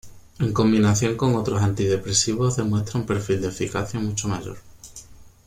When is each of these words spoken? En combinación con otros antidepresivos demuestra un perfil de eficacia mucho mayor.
En 0.39 0.51
combinación 0.51 1.15
con 1.15 1.35
otros 1.35 1.61
antidepresivos 1.61 2.55
demuestra 2.57 2.99
un 2.99 3.05
perfil 3.05 3.39
de 3.39 3.49
eficacia 3.49 3.99
mucho 3.99 4.27
mayor. 4.27 4.57